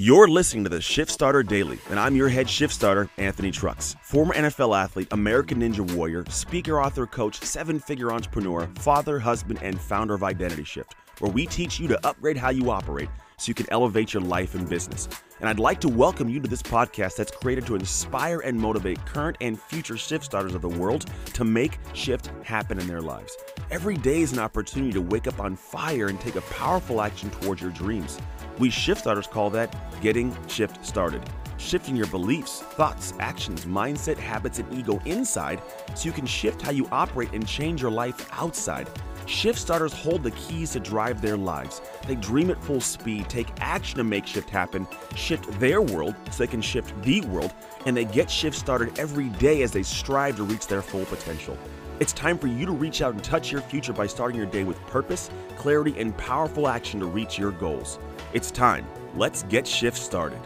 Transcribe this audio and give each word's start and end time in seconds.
You're 0.00 0.28
listening 0.28 0.62
to 0.62 0.70
the 0.70 0.80
Shift 0.80 1.10
Starter 1.10 1.42
Daily, 1.42 1.76
and 1.90 1.98
I'm 1.98 2.14
your 2.14 2.28
head 2.28 2.48
shift 2.48 2.72
starter, 2.72 3.10
Anthony 3.18 3.50
Trucks. 3.50 3.96
Former 4.00 4.32
NFL 4.32 4.80
athlete, 4.80 5.08
American 5.10 5.58
Ninja 5.58 5.80
Warrior, 5.96 6.24
speaker, 6.28 6.80
author, 6.80 7.04
coach, 7.04 7.42
seven 7.42 7.80
figure 7.80 8.12
entrepreneur, 8.12 8.70
father, 8.76 9.18
husband, 9.18 9.58
and 9.60 9.80
founder 9.80 10.14
of 10.14 10.22
Identity 10.22 10.62
Shift, 10.62 10.94
where 11.18 11.32
we 11.32 11.46
teach 11.46 11.80
you 11.80 11.88
to 11.88 12.06
upgrade 12.06 12.36
how 12.36 12.50
you 12.50 12.70
operate 12.70 13.08
so 13.38 13.48
you 13.48 13.54
can 13.54 13.66
elevate 13.70 14.12
your 14.12 14.22
life 14.22 14.54
and 14.54 14.68
business. 14.68 15.08
And 15.40 15.48
I'd 15.48 15.60
like 15.60 15.80
to 15.82 15.88
welcome 15.88 16.28
you 16.28 16.40
to 16.40 16.48
this 16.48 16.62
podcast 16.62 17.16
that's 17.16 17.30
created 17.30 17.64
to 17.66 17.76
inspire 17.76 18.40
and 18.40 18.58
motivate 18.58 19.04
current 19.06 19.36
and 19.40 19.58
future 19.58 19.96
shift 19.96 20.24
starters 20.24 20.54
of 20.54 20.62
the 20.62 20.68
world 20.68 21.06
to 21.34 21.44
make 21.44 21.78
shift 21.94 22.30
happen 22.42 22.78
in 22.78 22.88
their 22.88 23.00
lives. 23.00 23.36
Every 23.70 23.96
day 23.96 24.20
is 24.20 24.32
an 24.32 24.40
opportunity 24.40 24.92
to 24.92 25.00
wake 25.00 25.28
up 25.28 25.38
on 25.38 25.54
fire 25.54 26.08
and 26.08 26.20
take 26.20 26.36
a 26.36 26.40
powerful 26.42 27.00
action 27.00 27.30
towards 27.30 27.62
your 27.62 27.70
dreams. 27.70 28.18
We 28.58 28.70
shift 28.70 29.02
starters 29.02 29.28
call 29.28 29.50
that 29.50 29.74
getting 30.02 30.36
shift 30.48 30.84
started. 30.84 31.22
Shifting 31.58 31.96
your 31.96 32.06
beliefs, 32.06 32.62
thoughts, 32.62 33.12
actions, 33.18 33.66
mindset, 33.66 34.16
habits, 34.16 34.60
and 34.60 34.72
ego 34.72 35.00
inside 35.04 35.60
so 35.94 36.06
you 36.06 36.12
can 36.12 36.24
shift 36.24 36.62
how 36.62 36.70
you 36.70 36.88
operate 36.92 37.32
and 37.32 37.46
change 37.46 37.82
your 37.82 37.90
life 37.90 38.28
outside. 38.32 38.88
Shift 39.26 39.58
starters 39.58 39.92
hold 39.92 40.22
the 40.22 40.30
keys 40.30 40.72
to 40.72 40.80
drive 40.80 41.20
their 41.20 41.36
lives. 41.36 41.82
They 42.06 42.14
dream 42.14 42.50
at 42.50 42.62
full 42.62 42.80
speed, 42.80 43.28
take 43.28 43.48
action 43.58 43.98
to 43.98 44.04
make 44.04 44.24
shift 44.24 44.48
happen, 44.48 44.86
shift 45.16 45.50
their 45.58 45.82
world 45.82 46.14
so 46.30 46.38
they 46.38 46.46
can 46.46 46.62
shift 46.62 46.94
the 47.02 47.20
world, 47.22 47.52
and 47.84 47.94
they 47.94 48.04
get 48.04 48.30
shift 48.30 48.56
started 48.56 48.96
every 48.98 49.28
day 49.30 49.62
as 49.62 49.72
they 49.72 49.82
strive 49.82 50.36
to 50.36 50.44
reach 50.44 50.68
their 50.68 50.80
full 50.80 51.04
potential. 51.06 51.58
It's 51.98 52.12
time 52.12 52.38
for 52.38 52.46
you 52.46 52.66
to 52.66 52.72
reach 52.72 53.02
out 53.02 53.14
and 53.14 53.24
touch 53.24 53.50
your 53.50 53.62
future 53.62 53.92
by 53.92 54.06
starting 54.06 54.36
your 54.36 54.46
day 54.46 54.62
with 54.62 54.80
purpose, 54.86 55.28
clarity, 55.56 55.98
and 55.98 56.16
powerful 56.16 56.68
action 56.68 57.00
to 57.00 57.06
reach 57.06 57.36
your 57.36 57.50
goals. 57.50 57.98
It's 58.32 58.52
time. 58.52 58.86
Let's 59.16 59.42
get 59.42 59.66
shift 59.66 59.98
started. 59.98 60.40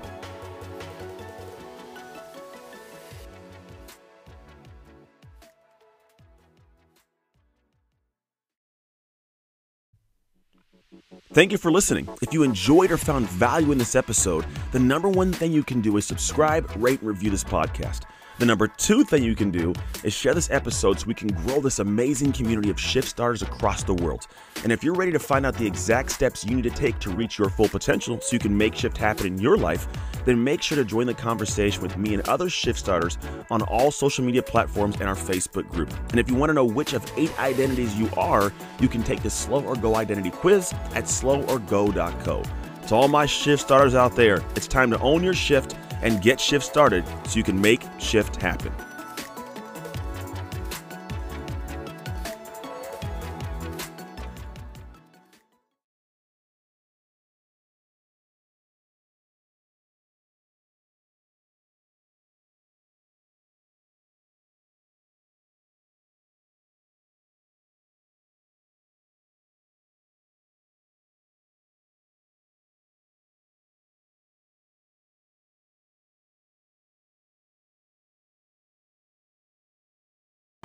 Thank 11.32 11.50
you 11.50 11.58
for 11.58 11.70
listening. 11.70 12.08
If 12.20 12.34
you 12.34 12.42
enjoyed 12.42 12.90
or 12.90 12.98
found 12.98 13.26
value 13.28 13.72
in 13.72 13.78
this 13.78 13.94
episode, 13.94 14.44
the 14.72 14.78
number 14.78 15.08
one 15.08 15.32
thing 15.32 15.50
you 15.52 15.62
can 15.62 15.80
do 15.80 15.96
is 15.96 16.04
subscribe, 16.04 16.70
rate, 16.76 17.00
and 17.00 17.08
review 17.08 17.30
this 17.30 17.44
podcast. 17.44 18.02
The 18.38 18.46
number 18.46 18.66
two 18.66 19.04
thing 19.04 19.22
you 19.22 19.36
can 19.36 19.50
do 19.50 19.72
is 20.02 20.12
share 20.12 20.34
this 20.34 20.50
episode 20.50 20.98
so 20.98 21.06
we 21.06 21.14
can 21.14 21.28
grow 21.28 21.60
this 21.60 21.78
amazing 21.78 22.32
community 22.32 22.70
of 22.70 22.80
shift 22.80 23.08
starters 23.08 23.42
across 23.42 23.82
the 23.82 23.94
world. 23.94 24.26
And 24.62 24.72
if 24.72 24.82
you're 24.82 24.94
ready 24.94 25.12
to 25.12 25.18
find 25.18 25.44
out 25.44 25.56
the 25.56 25.66
exact 25.66 26.10
steps 26.10 26.44
you 26.44 26.56
need 26.56 26.64
to 26.64 26.70
take 26.70 26.98
to 27.00 27.10
reach 27.10 27.38
your 27.38 27.50
full 27.50 27.68
potential 27.68 28.20
so 28.20 28.32
you 28.32 28.38
can 28.38 28.56
make 28.56 28.74
shift 28.74 28.96
happen 28.96 29.26
in 29.26 29.38
your 29.38 29.56
life, 29.56 29.86
then 30.24 30.42
make 30.42 30.62
sure 30.62 30.76
to 30.76 30.84
join 30.84 31.06
the 31.06 31.14
conversation 31.14 31.82
with 31.82 31.96
me 31.96 32.14
and 32.14 32.26
other 32.28 32.48
shift 32.48 32.78
starters 32.78 33.18
on 33.50 33.62
all 33.62 33.90
social 33.90 34.24
media 34.24 34.42
platforms 34.42 34.96
and 34.96 35.04
our 35.04 35.14
Facebook 35.14 35.68
group. 35.70 35.92
And 36.10 36.18
if 36.18 36.30
you 36.30 36.34
want 36.34 36.50
to 36.50 36.54
know 36.54 36.64
which 36.64 36.94
of 36.94 37.04
eight 37.16 37.38
identities 37.38 37.94
you 37.96 38.08
are, 38.16 38.52
you 38.80 38.88
can 38.88 39.02
take 39.02 39.22
the 39.22 39.30
Slow 39.30 39.62
or 39.64 39.76
Go 39.76 39.96
identity 39.96 40.30
quiz 40.30 40.72
at 40.94 41.04
sloworgo.co. 41.04 42.42
To 42.88 42.94
all 42.94 43.08
my 43.08 43.26
shift 43.26 43.62
starters 43.62 43.94
out 43.94 44.16
there, 44.16 44.42
it's 44.56 44.66
time 44.66 44.90
to 44.90 44.98
own 45.00 45.22
your 45.22 45.34
shift 45.34 45.76
and 46.02 46.20
get 46.20 46.40
shift 46.40 46.64
started 46.64 47.04
so 47.26 47.36
you 47.36 47.44
can 47.44 47.60
make 47.60 47.82
shift 47.98 48.42
happen. 48.42 48.72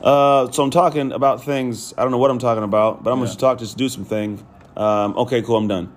Uh, 0.07 0.51
so 0.51 0.61
I'm 0.63 0.69
talking 0.69 1.11
about 1.11 1.43
things. 1.43 1.93
I 1.97 2.03
don't 2.03 2.11
know 2.11 2.19
what 2.19 2.29
I'm 2.29 2.37
talking 2.37 2.63
about, 2.63 3.03
but 3.03 3.11
I'm 3.11 3.17
Yeah. 3.19 3.25
going 3.25 3.35
to 3.35 3.39
talk, 3.39 3.57
just 3.57 3.77
do 3.77 3.89
some 3.89 4.05
thing. 4.05 4.45
Um, 4.75 5.17
okay, 5.17 5.41
cool. 5.41 5.57
I'm 5.57 5.67
done. 5.67 5.91